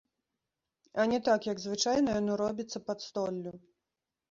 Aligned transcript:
А 1.03 1.05
не 1.11 1.19
так, 1.27 1.41
як 1.51 1.57
звычайна 1.65 2.17
яно 2.19 2.39
робіцца 2.43 2.83
пад 2.91 2.99
столлю. 3.09 3.57